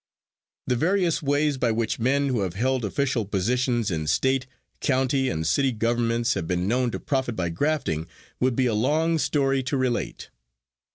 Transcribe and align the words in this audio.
The 0.65 0.75
various 0.75 1.21
ways 1.21 1.59
by 1.59 1.71
which 1.71 1.99
men 1.99 2.29
who 2.29 2.39
have 2.39 2.55
held 2.55 2.83
official 2.83 3.23
positions 3.23 3.91
in 3.91 4.07
state, 4.07 4.47
county 4.79 5.29
and 5.29 5.45
city 5.45 5.71
governments 5.71 6.33
have 6.33 6.47
been 6.47 6.67
known 6.67 6.89
to 6.89 6.99
profit 6.99 7.35
by 7.35 7.49
grafting 7.49 8.07
would 8.39 8.55
be 8.55 8.65
a 8.65 8.73
long 8.73 9.19
story 9.19 9.61
to 9.61 9.77
relate. 9.77 10.31